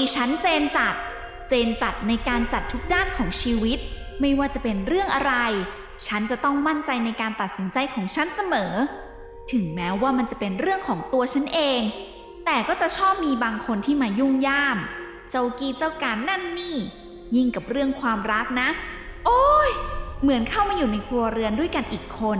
[0.00, 0.94] ดีฉันเจนจัด
[1.48, 3.78] เจนจัดในการจัดทุกด้านของชีวิต
[4.20, 5.34] ไม่ว่าจะเป็นเรื่องอะไร
[6.06, 8.72] ฉันจะต้องมั่นใจในการตัดสินใจของฉันเสมอ
[9.52, 11.80] ถึงแม้ว่ามันจะเป็นเรื่องของตัวฉันเอง
[12.46, 14.78] แต่ก็จะชอบมีบางคนที่มายุ่งย่าม
[15.30, 16.76] เจ้ากีเจ้าการนั่นนี่
[17.36, 18.68] ยิ่งกับเรื่องความรักนะ
[19.26, 19.70] โอ้ย
[20.22, 22.38] เหมือนเข้ามาอยู่ในครัวเรือนด้วยกันอีกคน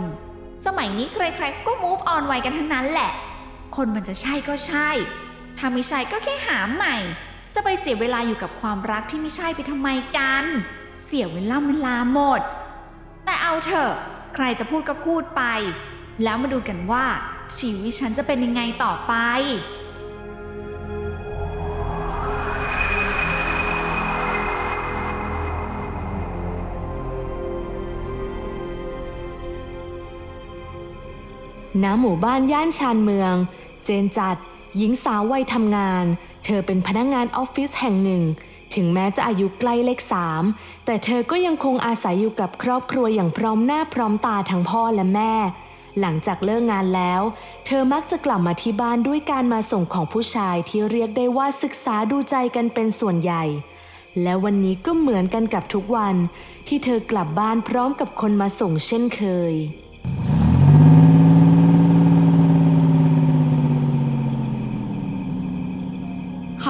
[0.65, 3.11] สมัยนี้ใครๆ ก็ move on ไวกันทั้งนั้นแหละ
[3.75, 4.89] คนมันจะใช่ก็ใช่
[5.57, 6.97] ถ้าไม่ใช่ก็แค่หาใหม่
[7.55, 10.45] จะไปเสียเวลาอยู่กับความรักที่ไม่ใช่ไปทำไมกัน
[11.03, 12.41] เสียเวลาเวลาหมด
[13.25, 13.91] แต่เอาเถอะ
[14.35, 15.43] ใครจะพูดก็พูดไป
[16.23, 17.05] แล้วมาดูกันว่า
[17.57, 19.13] ชีวิตฉันจะเป็นยังไงต่อไป
[31.83, 33.35] ณหมู่บ้านย่านชานเมือง
[33.85, 34.37] เจนจัด
[34.77, 36.05] หญิงสาววัยทำงาน
[36.45, 38.23] เธอเป็นพนักงงานออฟฟิศแห่งหนึ่ง
[38.75, 40.43] ถึงแม้จะอายุใกล้เลขสาม
[40.85, 45.33] แต่เธอก็ยังคงอาศัยอยู่กับครอบครัวอย่างพร้อมหน้าพร้อมตาทั้งพ่อและแม่
[45.99, 47.21] หลังจากเลิกงานแล้ว
[47.65, 53.43] เธอมักจะกลับมาที่บ้านด้วยการมาส่งของผู้ชายที่เรียกได้ว่าศึกษาดูใจกันเป็นส่วนใหญ่
[54.21, 56.15] และวันนี้ก็เหมือนกันกับทุกวัน
[56.67, 59.53] ที่เธอกลับบ้านพร้อมกับคนมาส่งเช่นเคย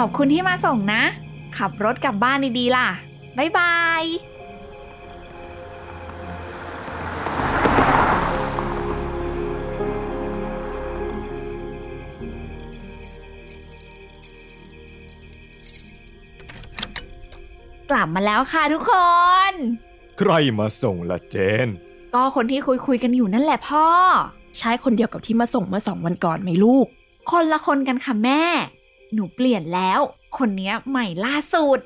[0.02, 1.04] อบคุณที่มาส่งนะ
[1.58, 2.88] ขับรถกลับบ้านดีๆล่ะ
[3.38, 4.04] บ๊ายบาย
[17.90, 18.94] กลับมาแล้วค่ะทุกค
[19.52, 19.54] น
[20.20, 21.36] ใครมาส่งละเจ
[21.66, 21.68] น
[22.14, 23.88] ก็คนที่คุยคุยๆกันอยู่นั่นแหละพ่อ
[24.58, 26.86] ใช่คนเดียวกับที่มาส่งเมื่อสองวันก่อนไหมลูก
[27.32, 28.44] คนละคนกันค่ะแม่
[29.14, 30.00] หนูเปลี่ยนแล้ว
[30.38, 31.80] คนเนี้ยใหม่ล่าสุด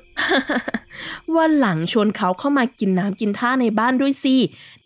[1.36, 4.36] วันหลังชวนเขาเข้ามากินน้ำกินท่าในบ้านด้วยสิ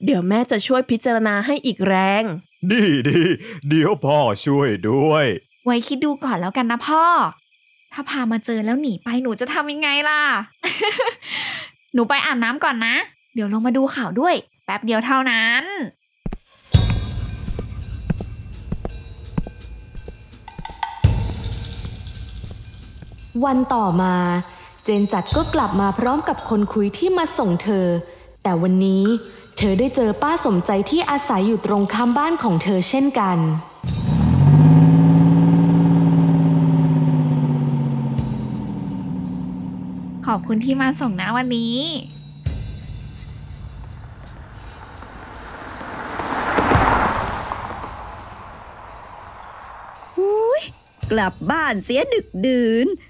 [0.04, 2.22] เดี๋ยวแม่จะช่วยพิจารณาให้อีกแรง
[2.70, 3.20] ดีดี
[3.68, 5.26] เดี๋ยวพ่อช่วยด้วย
[5.64, 7.04] ไว้คิดดูก่อนแล้วกันนะพ่อ
[7.92, 10.20] ถ้าพามาเจอแล้วหนีไปหนูจะทำยังไงล่ะ
[11.94, 12.94] หนูไปอาบน้ำก่อนนะ
[13.34, 14.34] เดี๋ยวลงมาดูข่าวด้วย
[14.64, 15.64] แป๊บเดียวเท่านั้น
[23.44, 24.14] วันต่อมา
[24.84, 27.86] เจนจัดก็กลับมาพร้อมกับคนคุยที่มาส่งเธอ
[28.42, 29.04] แต่วันนี้
[29.58, 33.38] เธอได้เจอป้าสมใจที่อาศัยอยู่ตรงข้ามบ้านของเธอเช่นกัน
[40.26, 41.78] ขอบคุณที่มาส่งนะวันนี้
[50.18, 50.62] อุ้ย
[51.10, 53.09] กลับบ้านเสียดึกดื่นแถมม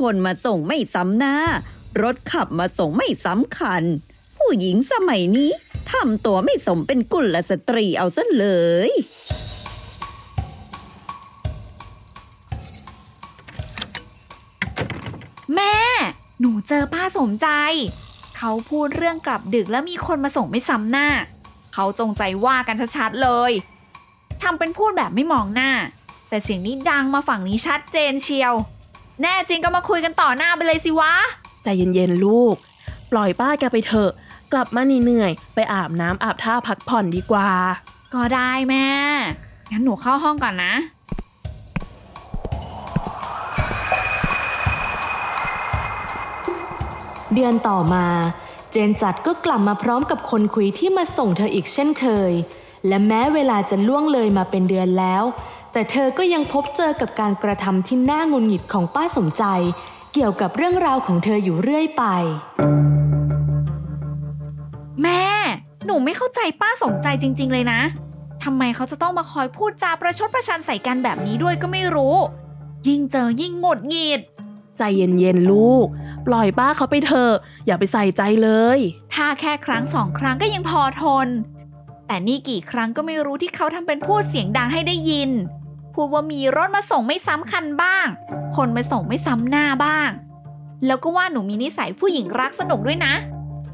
[0.00, 1.36] คนมาส่งไม่ซ้ำหน้า
[2.02, 3.82] รถขับมาส่งไม่สำคัญ
[4.38, 5.50] ผู้หญิงสมัยนี้
[5.92, 8.46] ทำตัวไม่สมเป็นกุลสตรีเอาซะเล
[8.88, 8.90] ย
[15.54, 15.76] แม่
[16.40, 17.48] หนูเจอป้าสมใจ
[18.36, 21.08] เขาพูดเรื่องกลับดึกแล้วมีคนมาส่งไม่ซ้ำหน้า
[21.74, 23.52] เขาจงใจว่ากันชัดๆเลย
[24.42, 25.70] ทำเป็นพูดแบบไม่มองหน้า
[26.28, 28.54] แต่เสียงนี้ดังมาฝั่งนี้ชัดเจนเชียว
[29.22, 31.12] แน่จริงก็มาคุยกันต่อหน้าไปเลยสิวะ
[31.62, 32.56] ใจเย็นๆลูก
[33.12, 34.10] ปล่อยป้าแกไปเถอะ
[34.52, 37.50] กลับมาเหนื่อยๆไปอาบน้ำอาบท่าพักผ่อนดีกว่า
[38.14, 38.88] ก็ได้แม่
[39.70, 40.74] งั้นหนูเข้าห้องก่อนนะ
[47.34, 48.06] เดือนต่อมา
[48.70, 52.32] เจนจัดก็กลับมาพร้อมกับคนคุยที่มาส่งเธออีกเช่นเคย
[52.88, 55.22] และแม้เวลาจะล่วงเลยมาเป็นเดือนแล้ว
[55.76, 59.44] แต่เธอก็ยังพบเจอกับการกระทำที่น่างุนหงิดของป้าสมใจ
[60.12, 62.04] เกี่ยวกับเรื่องราวของเธออยู่เรื่อยไป
[65.02, 65.22] แม่
[65.86, 67.80] หนูไม่เข้าใจป้าสมใจจริง ๆ เลยนะ
[68.44, 72.16] ทำไมเขาจะต้องมาคอยพูดจาประชดประชันใส่กันแบบนี้ด้วยก็ไม่รู้
[72.88, 74.20] ยิ่งเจอยิ่งหงุดหงิด
[74.78, 75.86] ใจเย็นๆลูก
[76.26, 77.34] ปล่อยป้าเขาไปเถอะ
[77.66, 78.78] อย่าไปใส่ใจเลย
[79.14, 81.28] ถ้าแค่ครั้งสองครั้งก็ยังพอทน
[82.06, 85.30] แต่นี่กี่ครั้งก็ไม่รู้ที่เขาทำเป็นพูดเสียงดังให้ได้ยิน
[85.94, 88.06] พูดว่ามีรถมาส่งไม่ซ้ำคันบ้าง
[88.56, 90.10] คนมาส่งไม่ซ้ำหน้าบ้าง
[90.86, 93.14] แล้วก็ว่าหนูมีนิสัยผู้หญิงรักสนุกด้วยนะ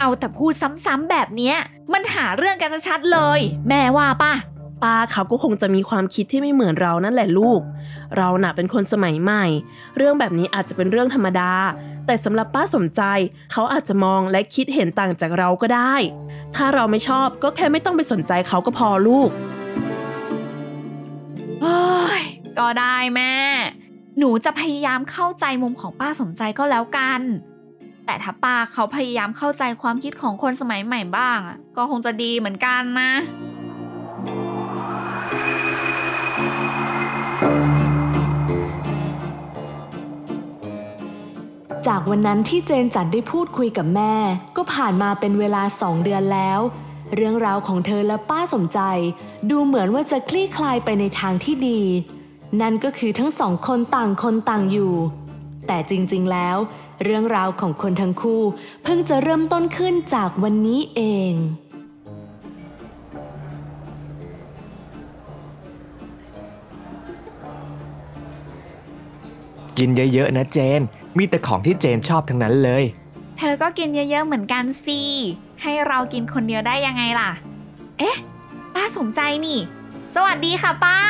[0.01, 0.53] เอาแต่พูด
[0.85, 1.57] ซ้ำๆแบบเนี้ย
[1.93, 4.35] มันหาเรื่องกันชัดเลย แม่ว่าป่ะ
[4.83, 7.61] ป้าเขาก็คงจะมีความคิดที่ไม่เหมือนเรานั่นแหละลูก
[8.17, 9.45] เราหนะเป็นคนสมัยใหม่
[9.97, 11.53] เรื่องแบบนี้อาจจะเป็นเรื่องธรรมดา
[12.07, 13.03] แต่สำหรับป้าสมใจ
[13.53, 15.95] เขาอาจจะมองและคิดเห็นต่างจากเราก็ได้
[16.57, 19.31] ถ้าเราไม่ชอบก็แค่ไม่ต้องไปสนใจเขาก็พอลูก
[22.61, 23.35] ก็ได้แม่
[24.19, 27.21] หนูจะพยายามเข้าใจมุมของป้าสมใจก็แล้วกัน
[28.07, 31.39] แต่ถ้าป้าเขาพยายามเข้าใจความคิดของคนสมัยใหม่บ้าง
[31.77, 33.13] ก็คงจะดีเหมือนกันนะ
[41.87, 44.15] จากวันนั้นที่เจนจัดได้พูดคุยกับแม่
[44.57, 46.61] ก็ผ่านมาเป็นเวลาสองเดือนแล้ว
[47.15, 48.81] เรื่องราวของเธอและป้าสมใจ
[49.51, 51.83] ดูเหมือนว่าจะคลี่คลายไปในทางที่ดี
[52.61, 54.93] นั่นก็คือทั้งสองคนต่างคนต่างอยู่
[55.67, 56.57] แต่จริงๆแล้ว
[57.05, 58.43] เรื่องราวของคนทั้งคู่
[58.85, 61.01] เพิ่งจะเริ่มต้นขึ้นจากวันนี้เอ
[61.31, 61.33] ง
[69.79, 70.81] กินเยอะๆนะเจน
[71.19, 72.85] มีแต่ของที่เจนชอบทั้งนั้นเลย
[73.39, 75.01] เธอก็กินเยอะๆเหมือนกันสิ
[75.63, 77.31] ให้เรากินคนเดียวได้ยังไงล่ะ
[77.99, 78.17] เอ๊ะ
[78.75, 79.59] ป้าสมใจนี่
[80.15, 80.97] สวัสดีค่ะป้า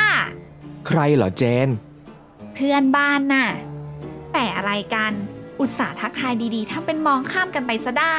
[0.99, 1.69] รเหรอเจน
[2.53, 3.47] เพื่อนบ้านน่ะ
[4.33, 5.13] แต่อะไรกัน
[5.59, 8.17] อุตส่าห์ทักทายดีๆทำเป็นมองข้ามกันไปซะได้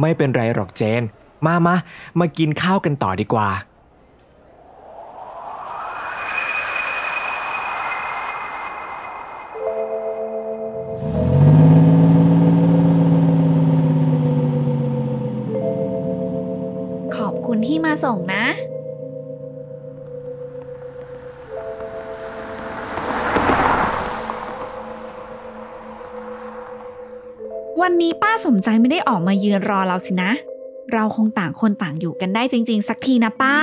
[0.00, 1.02] ไม่เป็นไรหรอกเจน
[1.46, 1.74] มามา
[2.20, 3.48] มากินข้าวกันต่อดีกว่า
[17.16, 18.44] ขอบคุณที่มาส่งนะ
[27.82, 30.30] วันนี้ป้าสมใจไม่ได้ออกมายืนรอเราสินะ
[30.92, 33.56] เราคงต่างคนต่างอยู่กันได้จริง ๆ สักทีนะป้า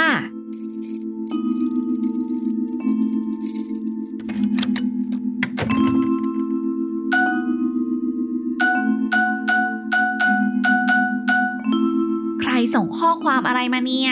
[12.41, 14.11] ใครส่งข้อความอะไรมาเนี่ย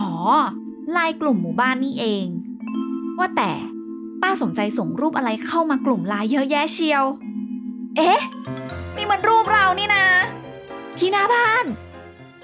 [0.00, 0.12] อ๋อ
[0.92, 2.26] ไลน์กลุ่มหมู่บ้านนี่เอง
[3.18, 3.52] ว่าแต่
[4.22, 7.04] ป้าสมใจส่งรูปอะไรเข้ามากลุ่มไลน์เยอะแยะเชียว
[7.96, 8.20] เอ๊ะ
[8.96, 10.06] นี่มันรูปเรานี่นะ
[10.98, 11.64] ที่หน้าบ้าน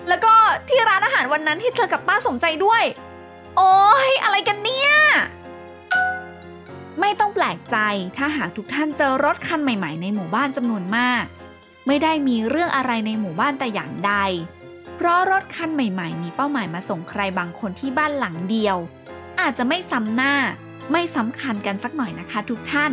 [0.08, 0.34] แล้วก็
[0.69, 2.82] ที่ร้านอาหารวันนั้นที่เจอกับป้าสมใจด้วย
[3.56, 3.75] โอ้
[4.08, 4.90] ยอะไรกันเนี่ย
[7.00, 7.76] ไม่ต้องแปลกใจ
[8.16, 11.25] ถ้าหากทุกท่านเจอรถคันใหม่ ๆ ในหมู่บ้านจำนวนมาก
[11.87, 14.14] ไม่ได้มีเรื่องอะไรในหมู่บ้านแต่อย่างใด
[14.96, 18.76] เพราะรถคันใหม่ ๆ มีเป้าหมายมาส่งใครบางคนที่บ้านหลังเดียว
[19.40, 20.34] อาจจะไม่ซ้ำหน้า
[20.93, 22.93] ไม่สำคัญกันสักหน่อยนะคะ ทุกท่าน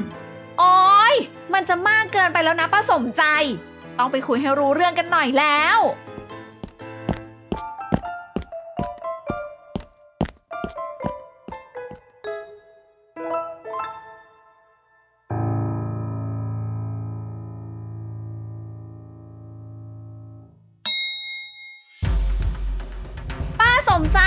[0.59, 1.15] โอ้ย
[1.54, 3.24] มันจะมากเกินไปแล้วนะป้าสมใจ
[3.98, 5.80] ต้องไปคุยให้รู้เรื่องกันหน่อยแล้ว
[23.60, 24.19] ป้าสมใจ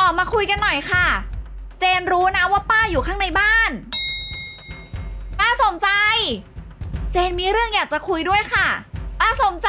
[0.00, 1.06] ออกมาคุยกันหน่อยค่ะ
[1.78, 3.72] เจนรู้นะว่าป้าอยู่ข้างในบ้าน
[7.12, 8.66] เจนมีเรื่องอยากจะคุยด้วยค่ะ
[9.20, 9.68] ป้าสมใจ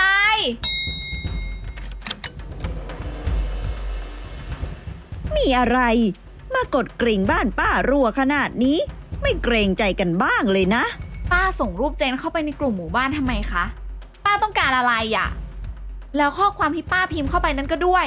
[5.35, 5.79] มีอะไร
[6.53, 8.77] มากดกริ่งบ้านป้ารัวขนาดนี้
[9.21, 10.83] ไม่เกรงใจกันบ้างเลยนะ
[11.31, 13.63] ป้าส่งรูปเจนเข้าไปในกลุ่มหมู่บ้านทำไมคะ
[14.25, 15.27] ป้าต้องการอะไรอะ่ะ
[16.17, 18.05] แล้วข้อความที่ป้าพิมพ์เข้าไปนั้นก็ด้วย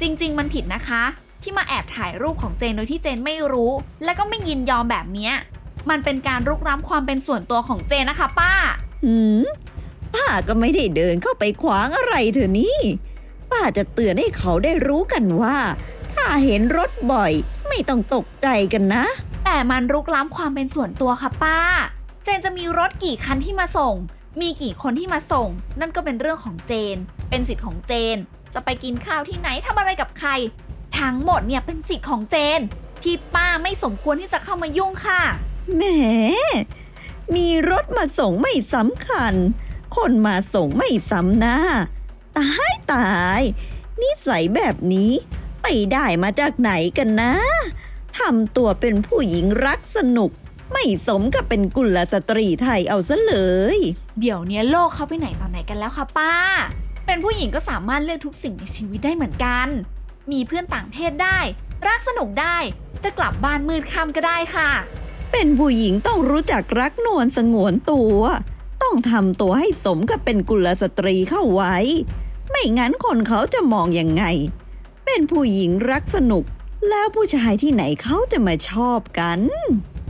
[0.00, 1.02] จริง ๆ มันผิดนะคะ
[1.42, 3.72] ที่มาแอบถ่ายรูปของเจนโดยที่เจนไม่รู้
[4.04, 5.34] และก็ไม่ยินยอมแบบเนี้ย
[5.90, 8.52] มันเป็นการรุกร้ำความเป็นส่วนตัวของเจนนะคะ ป้า
[9.04, 9.44] หืม
[10.14, 12.78] ป้าก็ไม่ได้เดินเข้าไปขวางอะไรเธอนี่
[13.50, 15.56] ป้าจะเตือนให้เขาได้รู้กันว่า
[16.14, 17.32] ถ้าเห็นรถบ่อย
[17.68, 19.04] ไม่ต้องตกใจกันนะ
[19.44, 21.58] แต่มันรุกล้ำความเป็นส่วนตัวค่ะป้า
[22.24, 23.94] เจนจะมีรถกี่คันที่มาส่ง
[24.40, 25.48] มีกี่คนที่มาส่ง
[25.80, 26.96] นั่นก็เป็นเรื่องของเจน
[27.30, 28.16] เป็นสิทธิ์ของเจน
[28.54, 30.30] จะไปกินข้าวที่ไหนทำอะไรกับใคร
[30.98, 32.60] ทั้งหมดเนี่ยเป็นสิทธิ์ของเจน
[33.02, 35.22] ที่ป้าไม่สมควรที่จะเข้ามายุ่งค่ะ
[35.74, 35.82] แหม
[37.34, 39.34] มีรถมาส่งไม่สำคัญ
[39.96, 41.58] คนมาส่งไม่ซ้ำหน้า
[42.38, 43.40] ตายตาย
[44.00, 45.12] นิสัยแบบนี้
[45.62, 47.34] ไปได้มาจากไหนกันนะ
[48.18, 50.30] ทำตัวเป็นผู้หญิงรักสนุก
[50.72, 53.36] ไม่สมกับเป็นกุลสตรีไทยเอาซะเล
[53.76, 53.78] ย
[54.20, 56.34] เดี๋ยวเนี้ยโลกเขาไปไหนต่อไหนกันแล้วคะป้า
[57.06, 59.68] เป็นผู้หญิงก็สามารถเลือกทุกสิ่งในชีวิตได้เหมือนกัน
[60.32, 61.38] มีเพื่อนต่างเพศได้
[61.88, 62.56] รักสนุกได้
[63.04, 64.70] จะกลับบ้านมืดค่ำก็ได้ค่ะ
[65.38, 68.20] เป็นผู้หญิงต้องรู้จักรักนวลสงวนตัว
[68.82, 71.76] ต้องทำตัวให้สมกับเป็นกุลสตรีเข้าไว้
[72.50, 74.24] ไม่งั้นคนเขาจะมองยังไง
[75.06, 76.44] เป็นผู้หญิงรักสนุก
[76.88, 79.40] แล้วผู้ชายที่ไหนเขาจะมาชอบกัน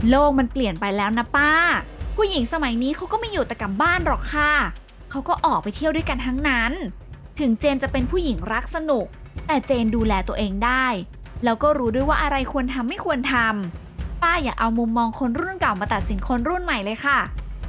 [0.09, 1.51] โลกมันเปลี่ยนไปแล้วนะป้า
[2.15, 4.53] ผู้หญิงสมัยนี้เขาก็ไม่อยู่แต่กับบ้านหรอกค่ะ
[5.09, 6.71] เขาก็ออกไปเที่ยวด้วยกันทั้งนั้น
[7.39, 9.05] ถึงเจนจะเป็นผู้หญิงรักสนุก
[9.47, 10.85] แต่เจนดูแลตัวเองได้
[11.43, 13.86] แล้วก็รู้ด้วยว่าอะไรควรทำไม่ควรทำ
[14.23, 17.19] ป้าอย่าเอามุมมองคนรุ่นเก่ามาตัดสินคนรุ่นใหม่เลยค่ะ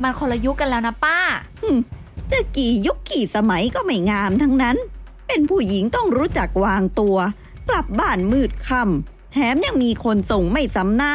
[0.03, 1.19] มันคนละยุคกันแล้วนะป้า
[2.31, 4.77] จะกี่ยุคกี่สมัยก็ไม่งามทั้งนั้น
[5.27, 7.17] เป็นผู้หญิงต้องรู้จักวางตัว
[7.69, 11.15] กลับบ้านมืดค่ำแถมยังมีคนส่งไม่ซ้ำหน้า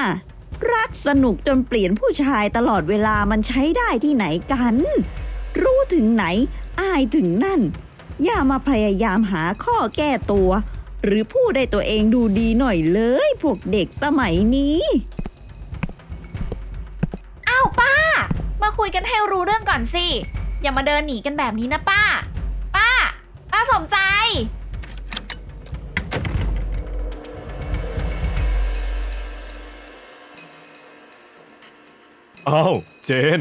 [0.74, 4.76] รักสนุกจนเปลี่ยนผู้ชายตลอดเวลามันใช้ได้ที่ไหนกัน
[5.62, 6.26] รู้ถึงไหน
[6.80, 7.62] อายถึงนั่น
[8.24, 10.50] อย่ามาพยายามหาข้อแก้ตัว
[11.04, 14.80] หรือพูดได้ตัวเองดูดีหน่อยเลย พวกเด็กสมัยนี้
[18.64, 20.06] มาคุยกันให้รู้เรื่องก่อนสิ
[20.62, 22.04] อย่ามาเดินหนีกันแบบนี้นะป้า
[22.76, 22.90] ป้า
[23.52, 23.98] ป้าสมใจ
[32.50, 33.40] อ้าวเจน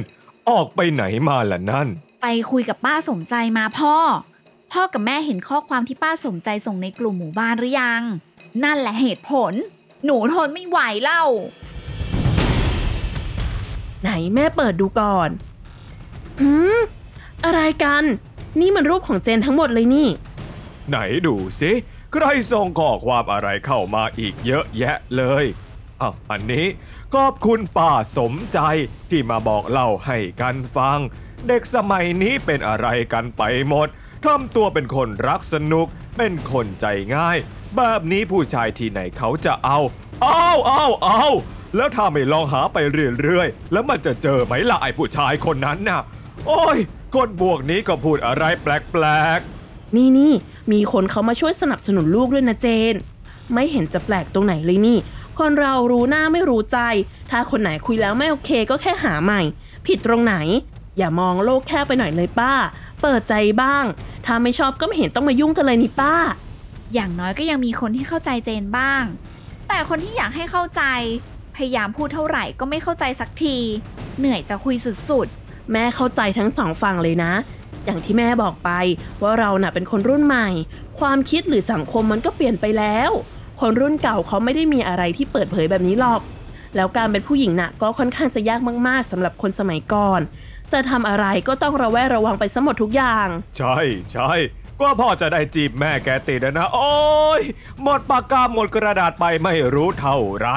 [0.51, 1.89] ออกไปไหนมาล่ะนั่น
[2.23, 3.97] ไปคุยกับป้าสมใจมาพ่อ
[4.73, 8.03] พ่อกับแม่เห็นข้อความที่ป้าสมใจส่งในกลุ่มหมู่บ้านหรือยัง
[8.65, 9.53] นั่นแหละเหตุผล
[10.05, 11.23] หนูทนไม่ไหวเล่า
[14.03, 15.29] ไหนแม่เปิดดูก่อน
[16.41, 16.79] หืม
[17.45, 18.05] อะไรกัน
[18.61, 20.09] นี่มันรูปของเจนทั้งหมดเลยนี่
[20.89, 21.73] ไหนดูสิ
[22.13, 25.45] ใครส่งข้อความอะไรเข้ามาอีกเยอะแยะเลย
[26.01, 26.67] อ้าวอันนี้
[27.15, 28.59] ขอบคุณป้าสมใจ
[29.11, 30.99] ที่มาบอกเล่าให้กันฟัง
[31.47, 33.89] เด็กสมัยนี้เป็นอะไรกันไปหมด
[34.25, 37.39] ทำตัวเป็นคนรักสนุก เป็นคนใจง่าย
[37.77, 39.79] แบบนี้ผู้ชายที่ไหนเขาจะเอา
[40.23, 41.25] เอาเอาเอา
[41.77, 42.77] แล้วถ้าไม่ลองหาไป
[43.21, 46.01] เรื่อยๆ แล้วมันจะเจอไหมล่ะไอ้ผู้ชายคนนั้นน่ะ
[46.47, 46.79] โอ้ย
[47.15, 49.05] คนบวกนี้ก็พูดอะไรแปล
[49.37, 50.33] กๆ นี่นี่
[50.73, 52.95] มีคนเขามาช่วยสนับสนุนลูกด้วยนะเจน
[53.55, 54.99] ไม่เห็นจะแปลกตรงไหนเลยนี่
[55.39, 56.79] คนเรารู้หน้าไม่รู้ใจ
[57.31, 59.43] ถ้าคนไหนคุยแล้วไม่โอเคก็แค่หาใหม่
[59.87, 60.35] ผิดตรงไหน
[60.99, 62.53] อย่ามองโลกแค่ไปหน่อยเลยป้า
[63.03, 63.85] เปิดใจบ้าง
[64.27, 66.15] ถ้าไม่ชอบก็ไม่เห็นต้องมายุ่งกันเลยนี่ป้า
[66.95, 69.03] อย่างน้อยก็ยังมีคนที่เข้าใจเจนบ้าง
[69.69, 70.83] แต่คนที่อยากให้เข้าใจ
[71.57, 73.57] พยายามพูดเท่าไหร่ก็ไม่เข้าใจสักที
[74.19, 74.77] เหนื่อยจะคุย
[75.09, 75.27] สุด
[75.73, 77.33] แม่เข้าใจทั้งสองฝั่งเลยนะ
[77.85, 78.71] อย่างที่แม่บอกไป
[79.23, 80.49] ว่าเราน่ะเป็นคนรุ่นใหม่
[80.99, 83.11] ความคิดหรือสังคมมันก็เปลี่ยนไปแล้ว
[83.61, 86.21] คนรุ่นเก่าเขาไม่ได้มีอะไรที่เปิดเผยแบบนี้หรอก
[86.77, 90.21] แล้วการเป็นผู้หญิงน่ะก็ค่อนข้างจะยากมาก ๆสำหรับคนสมัยก่อน
[90.73, 93.77] จะทำอะไรก็ต้องระแวดระวังไปซะหมดทุกอย่าง ใช่
[94.13, 94.31] ใช่
[94.81, 96.93] ก็พ่อจะได้จีบแม่แกติดอะนะ โอ้
[97.41, 97.43] ย
[97.83, 100.49] หมดปากกาหมดกระดาษไปไม่รู้เท่าไร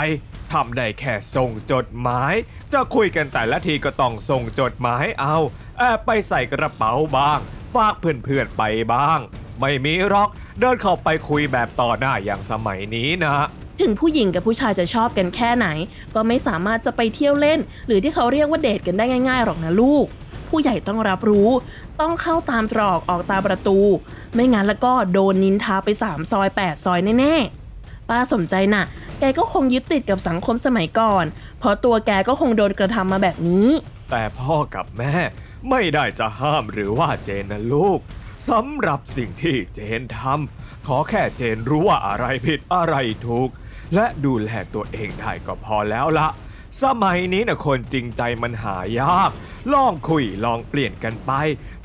[0.53, 2.33] ทำได้แค่ส่งจดหมาย
[2.73, 5.37] จะคุยกันแต่ละทีก็ต้องส่งจดหมายเอา
[5.77, 7.39] แอบไปใส่กระเป๋าบ้าง
[7.75, 9.19] ฝากเพื่อนๆไปบ้าง
[9.59, 13.35] ไม่มีหรอก เดินเข้าไปคุยแบบต่อหน้าอย่างสมัยนี้นะ
[13.81, 15.67] ถึงผู้หญิงกับผู้ชายจะชอบกันแค่ไหน
[16.15, 20.05] ก็ไม่สามารถจะไปเที่ยวเล่น หรือที่เขาเรียกว่าเดทกันได้ง่ายๆหรอกนะลูก
[20.49, 21.49] ผู้ใหญ่ต้องรับรู้
[22.01, 23.79] ต้องเข้าตามตรอกออกตามประตู
[24.33, 27.64] ไม่งั้นแล้วก็โดนนินทาไป3ซอย8ซอยแน่ๆ
[28.09, 28.83] ป้าสมใจน่ะ
[29.19, 31.25] แกก็คงยึดติดกับสังคมสมัยก่อน
[31.59, 33.67] เพราะตัวแกก็คงโดนกระทำมาแบบนี้
[34.11, 35.15] แต่พ่อกับแม่
[35.69, 37.99] ไม่ได้จะห้ามหรือว่าเจนนะลูก
[38.49, 42.95] สำหรับสิ่งที่เจนทำขอแค่เจนรู้ว่าอะไรผิดอะไร
[43.25, 43.49] ถูก
[43.95, 46.27] และดูแลตัวเองได้ก็พอแล้วละ
[46.83, 49.31] สมัยนี้นะคนจริงใจมันหายาก
[49.73, 51.31] ลองคุยลองเปลี่ยนกันไป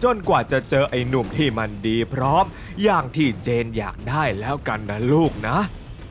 [0.02, 2.44] จนกว่าจะเจอไอ้หนุ่มที่มันดีพร้อม
[2.82, 5.58] อย่างที่เจนอยากได้แล้วกันนะลูกนะ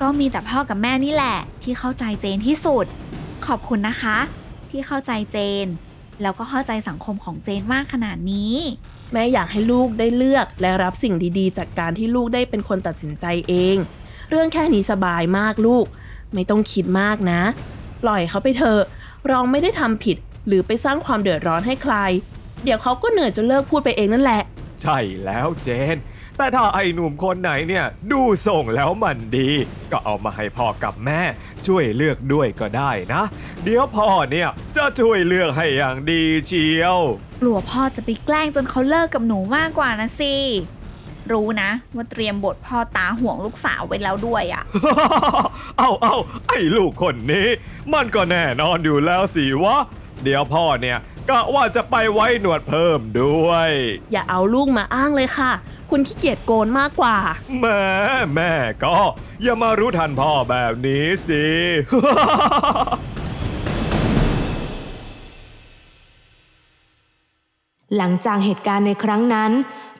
[0.01, 2.85] ก็มีแต่พ่อกับแม่นี่แหละ ที่เข้าใจเจนที่สุด
[3.45, 4.17] ขอบคุณนะคะ
[4.69, 5.65] ที่เข้าใจเจน
[6.21, 8.55] แล้วก็เข้าใจสังคมของเจนมากขนาดนี้
[9.13, 13.75] แม่อยากให้ลูกได้เลือกและรับสิ่งดีๆ จากการที่ลูกได้เป็นคนตัดสินใจเอง
[14.29, 15.85] เรื่องแค่นี้สบายมากลูก
[16.33, 17.41] ไม่ต้องคิดมากนะ
[18.03, 18.81] ปล่อยเขาไปเถอะ
[19.29, 21.95] เราไม่ได้ทำผิด หรือไปสร้างความเดือดร้อนให้ใคร
[22.63, 24.41] เดี๋ยวเขาก็เหนื่อยจนเลิกพูดไปเองนั่นแหละ
[24.81, 25.97] ใช่แล้วเจน
[26.39, 29.49] แต่ถ้าไอ้หนุ่มคนไหนเนี่ยดูส่งแล้วมันดี
[29.91, 31.21] ก็เอามาให้พ่อกับแม่
[31.65, 33.23] ช่วยเลือกด้วยก็ได้นะ
[33.63, 36.97] เดี๋ยวพ่อเนี่ยจะช่วยเลือกให้อย่างดีเชียว
[37.41, 40.33] กลัวพ่อจะไปแกล้งจนเขาเลิกกับหนูมากกว่านะสิ
[41.31, 44.63] รู้นะว่าเตรียมบทพ่อตาห่วงลูกสาวไว้แล้วด้วยอะ
[45.79, 46.15] เอาเอา
[46.47, 47.47] ไอ้ลูกคนนี้
[47.93, 49.77] มันก็แน่นอนอยู่แล้วสิวะ
[50.23, 50.97] เดี๋ยวพ่อเนี่ย
[51.29, 53.71] กะว่าจะไปไว้หนวดเพิ่มด้วย
[54.11, 55.51] อย่าเอาลูกมาอ้างเลยค่ะ
[55.89, 57.15] คุณขี้เกียจโกนมากกว่า
[57.59, 57.81] แม่
[58.35, 58.51] แม่
[58.83, 58.95] ก็
[59.43, 61.45] อย่ามารู้ทันพ่อแบบนี้สิ
[67.97, 69.51] หลังจากเหตุการณ์ในครั้งนั้น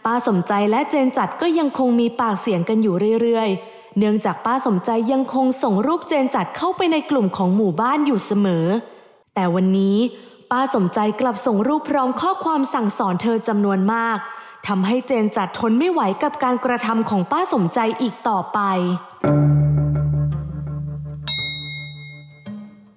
[0.06, 8.66] ป้าสมใจและเจนจัดก็ยังคงมีปากเสียงกันอยู่เรื่อยๆ เนื่องจากป้าสมใจยังคงส่งรูปเจนจัดเข้าไปในกลุ่มของหมู่บ้านอยู่เสมอ
[9.36, 9.98] แต่วันนี้
[10.52, 14.18] ป้าสมใจกลับส่งรูปพร้อมข้อความสั่งสอนเธอจำนวนมาก
[14.68, 18.60] ทำให้เจนจัดทนไม่ไหวกับการกระทำของป้าสมใจอีกต่อไป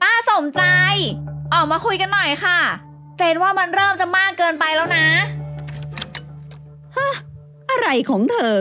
[0.02, 0.62] ป้าสมใจ
[1.54, 2.58] ออกมาคุยกันหน่อยค่ะ
[3.18, 5.06] เจนว่ามันเริ่มจะมากเกินไปแล้วนะ
[7.70, 8.54] อะไรของเธอ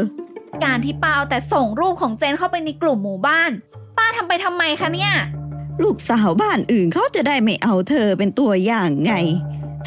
[0.63, 3.51] การที่ป้าเอาแต่ส่งรูปของเจนเข้าไปในกลุ่มหมู่บ้าน
[3.97, 5.13] ป้าทำไปทำไมคะเนี่ย
[5.83, 9.13] ลูกสาวบ้านอื่นเขาจะได้ไม่เอาเธอเป็นตัวอย่างไง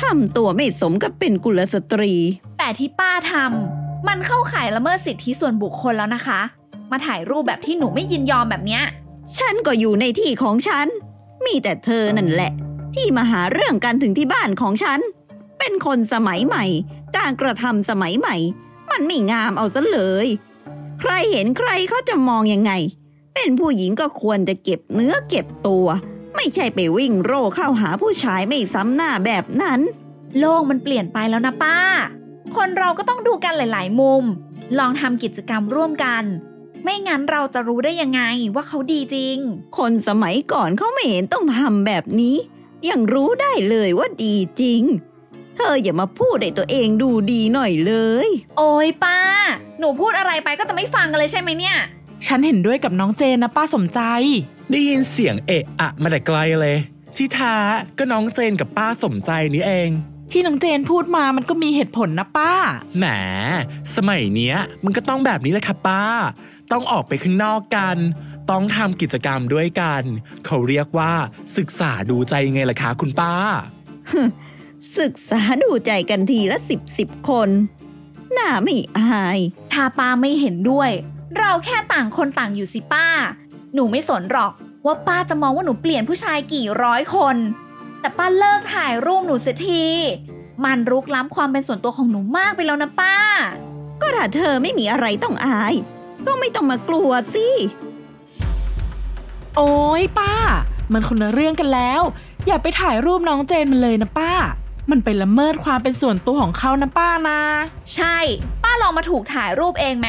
[0.03, 2.15] ทำตัวไม่สมกับเป็นกุลสตรี
[2.59, 6.41] แต่ที่ป้าทำมันเข้าข่ายละเมิดสิทธิส่วนบุคคลแล้วนะคะ
[6.91, 8.83] มาถ่ายรูปแบบที่หนูไม่ยินยอมแบบเนี้ย
[9.39, 10.87] ฉันก็อยู่ในที่ของฉัน
[11.47, 12.53] มีแต่เธอนั่นแหละ
[12.95, 15.01] ที่มาหาเรื่องกันถึงที่บ้านของฉัน
[15.59, 16.65] เป็นคนสมัยใหม่
[17.17, 18.37] การกระทำสมัยใหม่
[18.91, 20.27] มันไม่งามเอาซะเลย
[21.01, 22.73] ใครเห็นใครเขาจะมองยังไง
[23.35, 25.87] เป็นผู้หญิงก็ควรจะเก็บเนื้อเก็บตัว
[26.37, 29.81] ไม่ใช่ไปวิ่งโร่เข้าหาผู้ชายไม่ซ้ำหน้าแบบนั้น
[30.39, 31.79] โลกมันเปลี่ยนไปแล้วนะป้า
[32.57, 34.25] คนเราก็ต้องดูกันหลาย ๆ มุม
[34.79, 36.25] ลองทำกิจกรรมร่วมกัน
[36.83, 38.23] ไม่งั้นเราจะรู้ได้ยังไง
[38.55, 39.37] ว่าเขาดีจริง
[39.79, 42.37] คนสมัยก่อนเขาไม่เห็นต้องทำแบบนี้
[42.89, 44.83] ยังรู้ได้เลยว่าดีจริง
[45.57, 47.95] เธออย่ามาพูดให้ตัวเองดูดีหน่อยเล
[48.27, 49.19] ย โอ้ยป้า
[49.79, 51.77] หนูพูดอะไรไปก็จะไม่ฟังกันเลยใช่ไหมเนี่ย
[52.27, 54.01] ฉันเห็นด้วยกับน้องเจนนะป้าสมใจ
[54.71, 56.77] ได้ยินเสียงเอะอะมาแต่ไกลเลย
[57.17, 57.55] ที่ท้า
[57.99, 59.91] ก็น้องเจนกับป้าสมใจนี่เอง
[60.33, 62.53] ที่น้องเจนพูดมามันก็มีเหตุผลนะป้า
[62.99, 63.05] แหม
[63.97, 66.03] สมัยเนี้ย มันก็ต้องแบบนี้แหละค่ะป้า
[66.73, 67.97] ต้องออกไปข้างนอกกัน
[68.51, 70.03] ต้องทำกิจกรรมด้วยกัน
[70.47, 71.13] เขาเรียกว่า
[71.59, 73.33] ศึกษาดูใจไงล่ะคะคุณป้า
[74.99, 77.49] ศึกษาดูใจกันทีละสิบสิบคน
[78.33, 79.39] หน้าไม่อาย
[79.73, 80.91] ถ้าป้าไม่เห็นด้วย
[81.39, 83.07] เราแค่ต่างคนต่างอยู่สิป้า
[83.75, 84.53] หนูไม่สนหรอก
[84.87, 87.37] ว่าป้าจะมองว่าหนูเปลี่ยนผู้ชายกี่ร้อยคน
[88.01, 89.87] แต่ป้าเลิกถ่ายรูปหนูเสียที
[90.65, 93.17] มันรุกล้ำความเป็นส่วนตัวของหนูมากไปแล้วนะป้า
[94.01, 95.75] ก็ถ้าเธอไม่มีอะไรต้องอาย
[96.27, 97.49] ก็ไม่ต้องมากลัวสิ
[99.57, 100.35] โอ้ยป้า
[100.93, 102.03] มันคนละเรื่องกันแล้ว
[102.47, 104.33] อย่าไปถ่ายรูปน้องเจนมันเลยนะป้า
[104.91, 107.41] มันเป็นละเมิดความเป็นส่วนตัวของเขานะป้านะ
[107.97, 108.17] ใช่
[108.63, 110.09] ป้าลองมาถูกถ่ายรูปเองไหม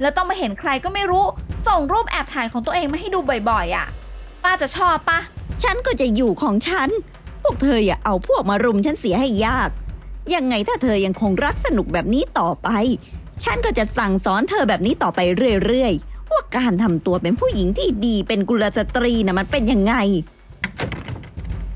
[0.00, 1.24] แล้วต้องมาเห็นใครก็ไม่รู้
[1.66, 3.18] ส่งรูปแอบถ่ายของตัวเองมาให้ดู
[3.50, 3.86] บ่อยๆอะ
[4.42, 5.18] ป้าจะชอบปะ
[5.62, 6.88] ฉันก็จะอยู่ของฉัน
[7.42, 9.70] พวกเธออย่าเอาพวกมารุมฉันเสียให้ยาก
[10.34, 12.68] ยังไงถ้าเธอยังคงรักสนุกแบบนี้ต่อไป
[13.44, 15.20] ฉันก็จะสั่งสอนเธอแบบนี้ต่อไป
[15.64, 19.94] เรื่อยๆ ว่าการทำตัวเป็นผู้หญิงที่ดีเป็นกุลสตรีนะ่ะมันเป็นยังไง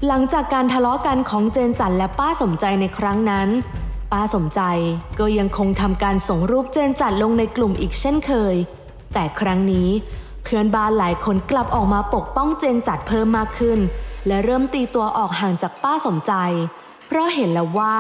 [0.07, 3.49] หลังจากการทะเลาะกันของเจนจันและป้าสมใจในครั้งนั้น
[4.13, 4.61] ป้าสมใจ
[5.19, 8.55] ก็ยังคงทำการส่งรูปเจนจันลงในกลุ่มอีกเช่นเคย
[9.15, 9.89] แต่ครั้งนี้
[10.45, 13.79] เพื่อนบ้านหลายคนกลับออกมาปกป้องเจนจัดเพิ่มมากขึ้น
[14.27, 16.33] และเริ่มตีตัวออกห่างจากป้าสมใจ
[17.07, 17.97] เพราะเห็นแล้วว่า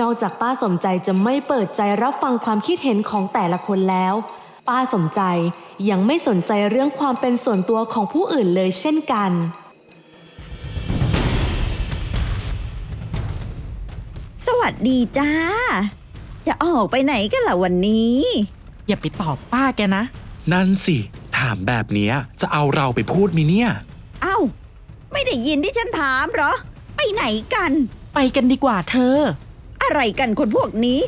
[0.00, 4.14] นอกจากป้าสมใจจะไม่เปิดใจรับฟังความคิดเห็นของแต่ละคนแล้ว
[4.68, 5.20] ป้าสมใจ
[5.90, 9.30] ยังไม่สนใจเรื่องความเป็นส่วนตัวของผู้อื่นเลยเช่นกัน
[14.48, 15.30] สวัสดีจ้า
[16.46, 18.18] จะออกไปไหนกันล่ะวันนี้
[18.88, 20.04] อย่าไปตอบป้าแกนะ
[20.52, 20.96] นั่นสิ
[21.36, 23.70] ถามแบบเนี้ยจะเอาเราไปพูดมิเนี่ย
[24.22, 24.38] เอ้า
[25.12, 26.52] ไม่ได้ยินที่ฉันถามเหรอ
[26.96, 27.72] ไปไหนกัน
[28.14, 29.16] ไปกันดีกว่าเธอ
[29.82, 31.00] อะไรกันคนพวกนี้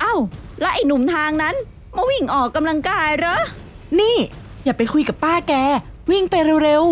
[0.00, 0.14] เอ้า
[0.60, 1.54] แล้วไอ้หนุ่มทางนั้น
[1.96, 3.36] มาวิ่งออกกำลังกายเหรอ
[4.00, 4.16] นี่
[4.64, 5.54] อย่าไปคุยกับป้าแก
[6.10, 6.84] วิ่งไปเร็ว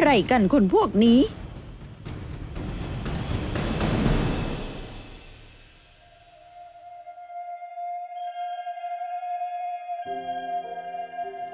[0.00, 1.20] อะไรกันคนพวกนี้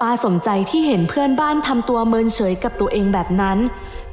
[0.01, 3.57] ป้าสมใจที่เห็นเพื่อนบ้านทำตัวเมินเฉยกับตัวเองแบบนั้น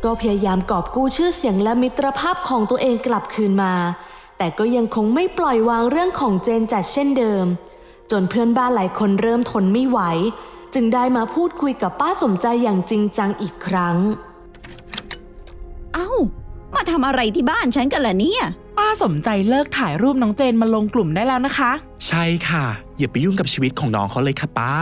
[0.05, 3.75] ก็พยายามกอบกู้ชื่อเสียงและมิตรภาพของตัวเองกลับคืนมา
[4.39, 7.45] แต่ก็ยังคงไม่ปล่อยวางเรื่องของเจนจัดเช่นเดิม
[8.11, 10.01] จนเพื่อนบ้านหลายคนเริ่มทนไม่ไหว
[10.75, 13.97] จึงได้มาพูดคุยกับป้าสมใจอย่างจริงจังอีกครั้ง
[15.95, 16.11] เอ้า
[16.75, 21.73] มาทำอะไรที่บ้านฉันกันล่ะเนี่ยๆป้าสมใจเลิกถ่ายรูปน้องเจนมาลงกลุ่มได้แล้วนะคะ
[22.09, 22.67] ใช่ค่ะ
[22.99, 24.75] อย่าไปยุ่งกับชีวิตของน้องเขาเลยค่ะป้า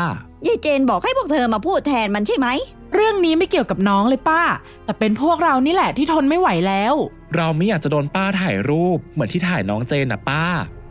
[0.46, 2.48] ยายเจนบอกให้พวกเธอมาพูดแทนมันใช่ไหม
[2.94, 4.42] เรื่องนี้ไม่เกี่ยวกับน้องเลยป้า
[4.84, 6.94] แต่เป็นพวกเรานี่แหละที่ทนไม่ไหวแล้ว
[7.36, 10.44] เราไม่อยากจะโดนป้าถ่ายรูปเหมือนที่ถ่ายน้องเจนนะป้า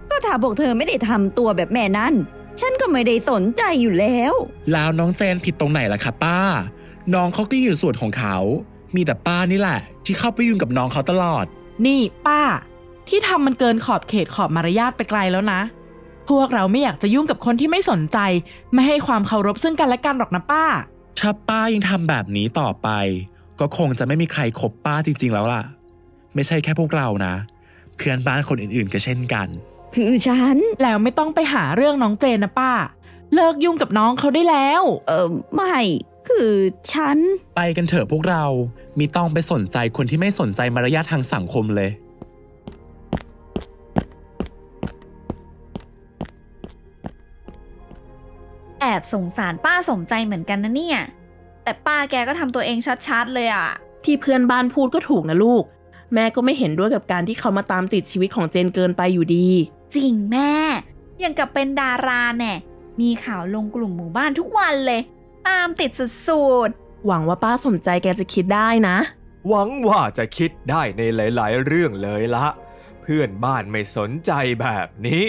[0.10, 2.14] ก็ถ้าพวกเธอไม่ได้ทำตัวแบบแม่นั่น
[2.60, 4.34] ฉันก็ไม่ได้สนใจอยู่แล้ว
[4.72, 6.40] แล้วน้องเจนผิดตรงไหนล่ะคะป้า
[7.14, 8.38] น้องเขาก็อยู่ส่วนของเขา
[8.96, 11.46] มีแต่ป้านี่แหละ ที่เข้าไปยุ่งกับน้องเขาตลอด
[11.86, 12.42] นี่ป้า
[13.10, 15.62] ที่ทำมันเกินขอบเขตขอบมารยาทไปไกลแล้วนะ
[16.30, 18.18] พวกเราไม่อยากจะยุ่งกับคนที่ไม่สนใจ
[18.74, 20.66] ไม่ให้ความเคารพซึ่งกันและกันหรอกนะป้า
[21.20, 22.90] ถ้าป้ายังทำแบบนี้ต่อไป
[23.60, 25.64] ก็คงจะไม่มีใครคบป้าจริง ๆ แล้วล่ะ
[26.36, 27.34] ไม่ใช่แค่พวกเรานะ
[27.96, 29.48] เพื่อนบ้านคนอื่นๆก็เช่นกัน
[29.96, 32.72] คือฉัน แล้วไม่ต้องไปหาเรื่องน้องเจนนะป้า
[33.34, 35.78] เลิกยุ่งกับน้องเขาได้แล้ว เออไม่
[36.28, 36.54] คือ
[36.94, 37.18] ฉัน
[37.58, 38.44] ไปกันเถอะพวกเรา
[39.00, 41.90] มีต้องไปสนใจคนที่ไม่สนใจมารยาททางสังคมเลย
[48.82, 51.00] แอบสงสารป้าสมใจเหมือนกันนะเนี่ย
[51.64, 53.70] แต่ป้าแกก็ทำตัวเองชัดๆเลยอะ
[54.06, 55.64] ที่เพื่อนบ้านพูดก็ถูกนะลูก
[56.14, 59.48] แม่ก็ไม่เห็นด้วยกับการที่เขามาตามติดชีวิตของเจนเกินไปอยู่ดี
[59.96, 60.54] จริงแม่
[61.24, 62.54] ยังกับเป็นดาราแน่
[63.02, 65.02] มีข่าวลงกลุ่มหมู่บ้านทุกวันเลย
[65.48, 66.70] ตามติดสุด
[67.06, 68.98] หวังว่าป้าสมใจแกจะคิดได้นะ
[69.50, 72.46] หวังว่าจะคิดได้ในหลาย ๆ เรื่องเลยละ
[73.02, 75.24] เพื่อนบ้านไม่สนใจแบบนี้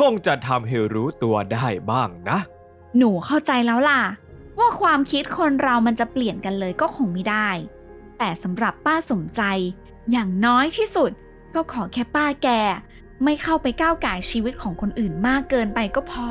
[0.00, 4.02] คงจะทำให้รู้ตัวได้บ้างนะๆหนูเข้าใจแล้วล่ะ
[4.58, 7.48] ว่าความคิดคนเรามันจะเปลี่ยนกันเลยก็คงไม่ได้
[8.18, 9.42] แต่สำหรับป้าสมใจ
[10.10, 11.10] อย่างน้อยที่สุด
[11.54, 12.48] ก็ขอแค่ป้าแก
[13.24, 16.30] ไม่เข้าไปก้าวไก่ายชีวิตของคนอื่นมากเกินไปก็พอ